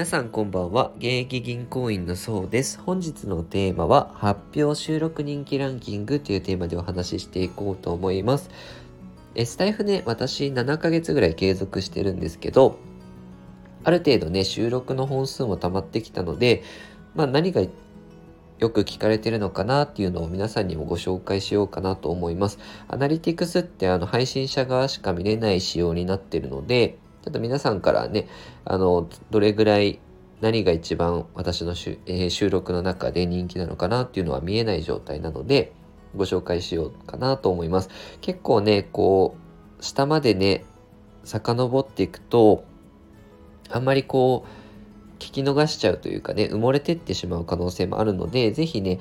[0.00, 0.92] 皆さんこんばんは。
[0.96, 2.80] 現役銀行員のそうです。
[2.80, 8.48] 本日のテーマは発表収録人気ランキングというテーマでお話ししていこうと思います。
[9.34, 12.78] えスタイフね、私7ヶ月ぐらい継続してるんですけど、
[13.84, 16.62] ある程度ね、収録の本数も溜まってきたので、
[17.14, 22.58] まあ何がよく聞かれてるのかなっていうのを皆さんにもご紹介しようかなと思います。
[22.88, 28.28] アナリティクスってあの配信者側しか見れない仕様になってるので、ちょっと皆さんからね、
[28.64, 30.00] あの、どれぐらい
[30.40, 35.72] 何が一番私のしゅ、えー、収録の中で人気なのかなっていうのは見えない状態なので、
[36.16, 37.90] ご紹介しようかなと思います。
[38.20, 39.36] 結構ね、こ
[39.78, 40.64] う、下までね、
[41.24, 42.64] 遡っていくと、
[43.68, 48.98] あんまりこう、聞き逃しちゃうというかね、埋もれてってしまう可能性もあるので、ぜひね、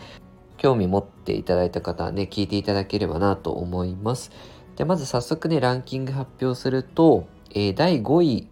[0.58, 4.32] 興味持っていただいた方はね、聞いていただければなと思います。
[4.76, 8.48] で、まず早速ね、ランキング発表すると、えー、第5位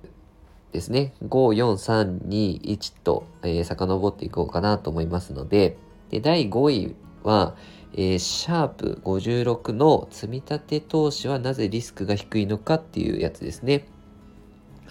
[0.72, 5.78] ですね、5、4、3、2、1と、えー、遡っていこうかなと思いますので、
[6.10, 7.56] で第5位は、
[7.94, 13.88] えー、シャープ56の積み立て投資はなぜリスクが低いのかっていうやつですね。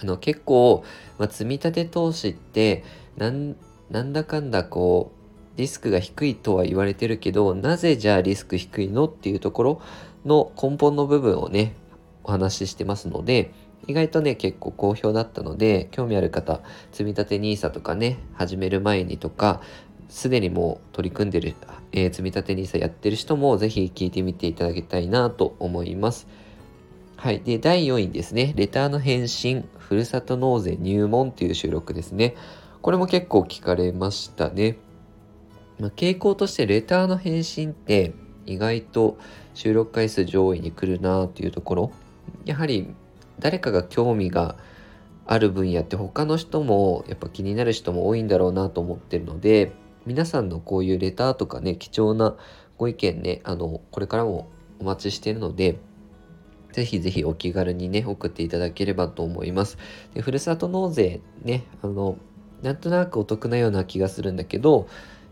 [0.01, 0.85] あの結構、
[1.19, 2.85] まあ、積立投資って
[3.17, 3.57] なん
[3.91, 5.13] なんだかんだこ
[5.55, 9.83] うリスクが低いとは言われてるけどなぜじゃあリスク低いのっていうところ
[10.27, 11.75] の根本の部分をね
[12.25, 13.53] お話ししてますので
[13.87, 16.61] 意外とね、結構好評だったので、興味ある方、
[16.93, 19.61] 積立 NISA とかね、始める前にとか、
[20.09, 21.55] すでにもう取り組んでる、
[21.93, 26.27] えー、積立 NISA やってる人もぜひ聞いてみていただきたいなと思います。
[27.17, 27.41] はい。
[27.41, 28.53] で、第4位ですね。
[28.57, 32.35] レターの返信、ふるさと納税入門という収録ですね。
[32.83, 34.79] これも結構聞かれましたね。
[35.79, 38.15] まあ、傾向としてレターの返信って
[38.47, 39.19] 意外と
[39.55, 41.91] 収録回数上位に来るなというところ。
[42.45, 42.95] やはり
[43.39, 44.56] 誰かが興味が
[45.27, 49.73] ある分野って他の人もやっぱ気になる人も多いんだろうなと思ってるので
[50.07, 52.36] 皆さんのこういうレターとかね貴重な
[52.79, 54.48] ご意見ねあのこれからも
[54.79, 55.79] お待ちしているので
[56.73, 59.79] ぜひぜひお気軽にね送っていただければと思います。
[60.14, 62.18] でふるさと納税ねあの
[62.63, 64.86] なんとなくお得なような気がするんだけど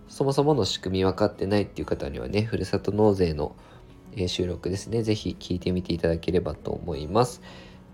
[0.08, 3.54] そもそもの仕組み分かってないっていう方にはねふるさと納税の
[4.26, 7.42] 収録ですねぜひ聞いてみていただければと思います。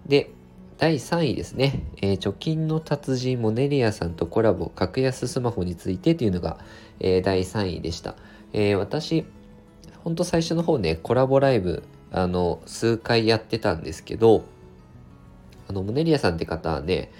[0.07, 0.31] で、
[0.79, 6.59] 第3位ですね、えー、貯金の達人モネリアさんとコラボ格安スマホについてというのが、
[7.01, 8.15] えー、第3位でした。
[8.53, 9.27] えー、私、
[10.03, 14.45] ほんと最初の方ね、コラボライブ、あの、数回やってたんですけど、
[15.69, 17.13] あの、モネリアさんって方はね、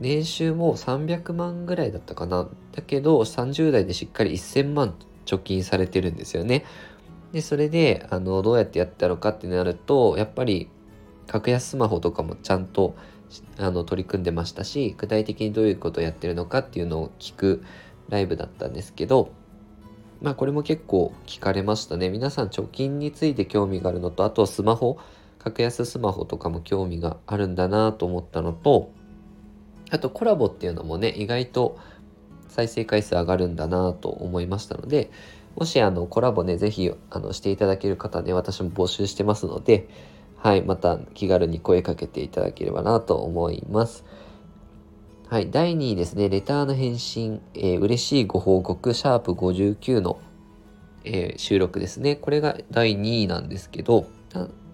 [0.00, 2.48] 年収も300万ぐらいだったかな。
[2.72, 4.94] だけど、30代でしっかり1000万
[5.26, 6.64] 貯金されてるんですよね。
[7.32, 10.70] で、それで、あの、どうやってやったのかってなると、やっぱり、
[11.28, 12.96] 格安スマホとかもちゃんと
[13.58, 17.62] あの取り組んでましたし具体的にどういうことをやってるのかっていうのを聞く
[18.08, 19.30] ライブだったんですけど
[20.20, 22.08] まあこれも結構聞かれましたね。
[22.08, 24.98] 皆さん貯金について興味があるのとあとスマホ
[25.38, 28.90] 格安スマホとかも興味があるんだなと思ったのと
[29.90, 31.78] あとコラボっていうのもね意外と
[32.48, 35.10] 再生回数上がるんだなと思いましたので
[35.54, 39.88] もしあのコラボね是非あのしていただける方ね私も募集してますので
[40.38, 44.04] はい、また気軽に声かけていただければなと思います。
[45.28, 50.18] はい、第2位ですね、レターの返信、えー、嬉しいご報告、シャープ59の、
[51.04, 52.16] えー、収録ですね。
[52.16, 54.06] これが第2位なんですけど、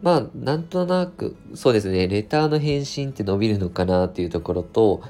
[0.02, 5.00] まあ、なんとなく、そうですね、レターの返信って伸びるのかなっていうところと、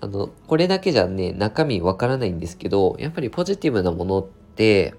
[0.00, 4.94] あの、これだけじゃね、中身わからないんですけど、やっぱりポジティブなものって、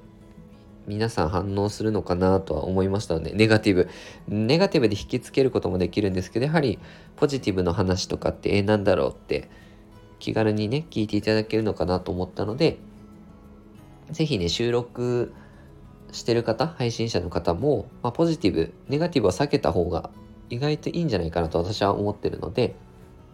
[0.88, 3.90] 皆さん反応するのかなとは思いましたので、ネガティブ。
[4.28, 6.80] ネガティブで引きつけることもできるんですけど、やはり
[7.16, 9.50] ポジティブの話とかって、えー、なんだろうって
[10.20, 12.78] 気軽にね、聞いていただけるのかなと思ったので、
[14.12, 15.34] ぜひね、収録
[16.12, 20.10] してる方、配信者の方も、まあ、ポジティブ、ネガティブは避けた方が
[20.50, 22.76] 意外といいんじゃないかなと私は思ってるので、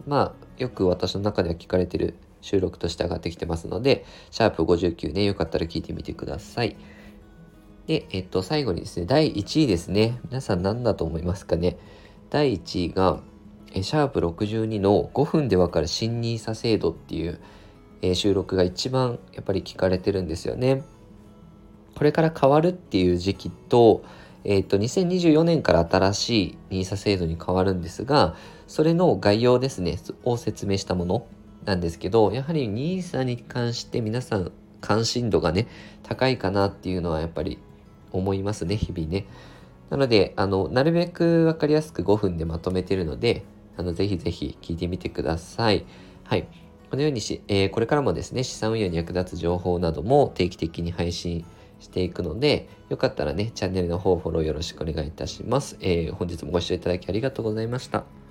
[0.06, 6.76] まあ、よく私の中では聞かれてる収録として上がってきてますので、シャープ59ね、よかったら聞いてみてください。
[7.88, 10.20] で、えっと、最後にですね、第1位ですね。
[10.26, 11.78] 皆さん何だと思いますかね？
[12.28, 13.20] 第1位が、
[13.72, 17.40] えシャープ62の5分でわかる新 NISA 制度っていう、
[18.02, 20.84] えー、収録が一番やっぱり聞かれてるんですよね。
[21.96, 24.04] これから変わるっていう時期と、
[24.44, 28.36] えっ、と、2024年から新しい NISA 制度に変わるんですが、
[28.66, 31.26] それの概要ですね、を説明したもの
[31.64, 34.52] なんですけど、やはり NISA に関して皆さん
[34.82, 35.66] 関心度がね、
[36.02, 37.58] 高いかなっていうのはやっぱり
[38.12, 39.26] 思いますね、日々ね。
[39.90, 43.44] なので、あの、なるべくわかりやすく5分でまとめてるので、
[43.76, 45.86] あの、ぜひぜひ聞いてみてください。
[46.24, 46.46] はい。
[46.90, 51.44] このようにし、えー、これからもですね、資産運用に役立つ情報なども定期的に配信
[51.80, 55.76] していくので、よかったらね、チャンネルの方フォローよろしくお願いいたします。
[55.80, 58.27] えー、本日もご視聴いただきありがとうございました。